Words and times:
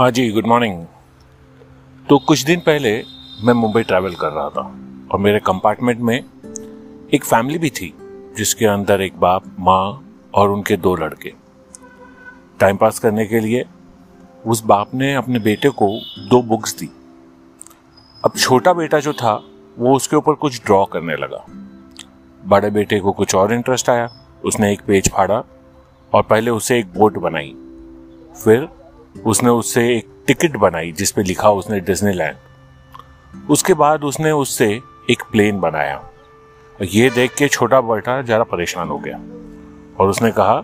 हाँ 0.00 0.10
जी 0.10 0.28
good 0.30 0.46
morning 0.46 0.84
तो 2.08 2.18
कुछ 2.18 2.42
दिन 2.42 2.60
पहले 2.60 2.92
मैं 3.44 3.52
मुंबई 3.52 3.82
ट्रैवल 3.82 4.14
कर 4.14 4.30
रहा 4.32 4.48
था 4.48 4.60
और 5.12 5.18
मेरे 5.18 5.40
कंपार्टमेंट 5.40 5.98
में 5.98 6.14
एक 7.14 7.24
फैमिली 7.24 7.58
भी 7.58 7.70
थी, 7.70 7.92
जिसके 8.36 8.66
अंदर 8.66 9.00
एक 9.00 9.18
बाप, 9.20 9.42
माँ 9.58 10.04
और 10.34 10.50
उनके 10.50 10.76
दो 10.76 10.94
लड़के। 10.96 11.32
टाइम 12.60 12.76
पास 12.76 12.98
करने 12.98 13.26
के 13.26 13.40
लिए 13.40 13.64
उस 14.46 14.64
बाप 14.64 14.94
ने 14.94 15.14
अपने 15.14 15.38
बेटे 15.38 15.70
को 15.82 15.90
दो 16.18 16.42
बुक्स 16.42 16.78
दी। 16.78 16.90
अब 18.24 18.38
छोटा 18.38 18.72
बेटा 18.72 19.00
जो 19.00 19.12
था, 19.12 19.34
वो 19.78 19.96
उसके 19.96 20.16
ऊपर 20.16 20.34
कुछ 20.34 20.64
ड्रॉ 20.64 20.84
करने 20.84 21.16
लगा। 21.16 21.44
बड़े 22.46 22.70
बेटे 22.70 23.00
को 23.00 23.12
कुछ 23.12 23.34
और 23.34 23.54
इंटरेस्ट 23.54 23.90
आया, 23.90 24.08
उसने 24.44 24.72
एक 24.72 24.80
पेज 24.80 25.10
फाड़ा 25.10 25.44
और 26.14 26.22
पहले 26.22 26.50
उसे 26.50 26.78
एक 26.78 26.92
बोट 26.94 27.18
बनाई। 27.18 27.54
फिर 28.44 28.68
उसने 29.26 29.50
उससे 29.50 29.96
एक 29.96 30.08
टिकट 30.26 30.56
बनाई 30.56 30.92
जिस 30.92 31.10
पे 31.12 31.22
लिखा 31.22 31.50
उसने 31.50 31.80
डिज्नीलैंड। 31.80 32.36
उसके 33.50 33.74
बाद 33.74 34.04
उसने 34.04 34.30
उससे 34.30 34.80
एक 35.10 35.22
प्लेन 35.32 35.60
बनाया। 35.60 35.96
और 35.96 36.84
ये 36.84 37.10
देख 37.10 37.34
के 37.34 37.48
छोटा 37.48 37.80
बेटा 37.80 38.22
जरा 38.22 38.42
परेशान 38.42 38.88
हो 38.88 38.98
गया। 38.98 39.16
और 40.00 40.08
उसने 40.08 40.30
कहा, 40.30 40.54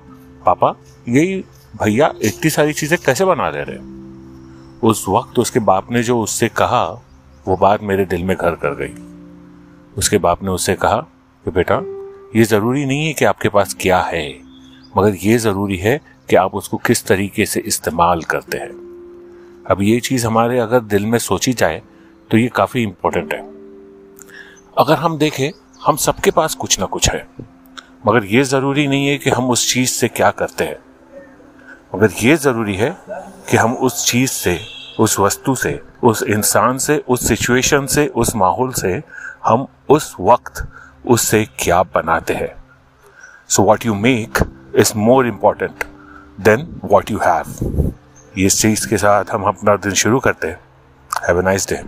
पापा 0.46 0.76
यही 1.08 1.44
भैया 1.82 2.14
इतनी 2.22 2.50
सारी 2.50 2.72
चीज़ें 2.72 2.98
कैसे 3.06 3.24
बना 3.24 3.50
दे 3.50 3.64
रहे 3.68 3.96
उस 4.88 5.06
वक्त 5.08 5.38
उसके 5.38 5.60
बाप 5.60 5.90
ने 5.90 6.02
जो 6.02 6.20
उससे 6.20 6.48
कहा, 6.48 6.84
वो 7.48 7.56
बात 7.56 7.82
मेरे 7.82 8.04
दिल 8.04 8.24
में 8.24 8.36
घर 8.36 8.50
कर 8.50 8.74
गई। 8.74 8.94
उसके 9.98 10.18
बाप 10.18 10.42
ने 10.42 10.50
उससे 10.50 10.74
कहा 10.74 10.96
कि, 11.44 11.50
बेटा, 11.50 11.80
ये 12.38 12.44
ज़रूरी 12.44 12.84
नहीं 12.84 13.06
है 13.06 13.12
कि 13.12 13.24
आपके 13.24 13.48
पास 13.48 13.76
क्या 13.80 14.00
है, 14.00 14.38
मगर 14.96 15.14
ये 15.14 15.38
ज़रूरी 15.38 15.76
है 15.76 16.15
कि 16.30 16.36
आप 16.36 16.54
उसको 16.54 16.76
किस 16.76 17.04
तरीके 17.06 17.46
से 17.46 17.60
इस्तेमाल 17.60 18.22
करते 18.22 18.58
हैं। 18.58 18.70
अब 19.70 19.82
ये 19.82 20.00
चीज़ 20.00 20.26
हमारे 20.26 20.58
अगर 20.58 20.80
दिल 20.80 21.06
में 21.06 21.18
सोची 21.18 21.52
जाए 21.52 21.82
तो 22.30 22.38
ये 22.38 22.48
काफ़ी 22.48 22.82
इंपॉर्टेंट 22.82 23.32
है। 23.34 23.40
अगर 24.78 24.94
हम 24.94 25.18
देखें, 25.18 25.50
हम 25.86 25.96
सबके 25.96 26.30
पास 26.30 26.54
कुछ 26.54 26.80
ना 26.80 26.86
कुछ 26.86 27.10
है। 27.10 27.26
मगर 28.06 28.24
ये 28.24 28.42
ज़रूरी 28.44 28.86
नहीं 28.86 29.08
है 29.08 29.18
कि 29.18 29.30
हम 29.30 29.50
उस 29.50 29.72
चीज़ 29.74 29.90
से 29.90 30.08
क्या 30.08 30.30
करते 30.30 30.64
हैं। 30.64 30.78
मगर 31.94 32.10
ये 32.22 32.36
ज़रूरी 32.36 32.74
है 32.74 32.96
कि 33.50 33.56
हम 33.56 33.74
उस 33.74 34.06
चीज़ 34.06 34.30
से, 34.30 34.58
उस 35.00 35.18
वस्तु 35.20 35.54
से, 35.54 35.80
उस 36.02 36.22
इंसान 36.22 36.78
से, 36.78 37.04
उस 37.08 37.28
सिचुएशन 37.28 37.86
से, 37.86 38.06
उस 38.06 38.36
माहौल 38.36 38.72
से, 38.72 39.02
हम 39.44 39.66
उस 39.88 40.16
वक्त 40.20 40.66
उससे 41.06 41.44
क्या 41.58 41.82
बनाते 41.82 42.34
हैं। 42.34 42.54
So 43.48 43.62
what 43.62 43.86
you 43.86 43.94
make 43.94 44.38
is 44.76 44.92
more 44.96 45.26
important 45.26 45.84
than 46.40 46.66
what 46.84 47.10
you 47.10 47.18
have 47.18 47.92
इस 48.38 48.60
चीज़ 48.60 48.86
के 48.88 48.96
साथ 48.98 49.24
हम 49.32 49.42
अपना 49.44 49.76
दिन 49.76 49.92
शुरू 49.94 50.18
करते 50.20 50.46
हैं। 50.46 50.58
Have 51.10 51.38
a 51.38 51.42
nice 51.42 51.68
day 51.68 51.80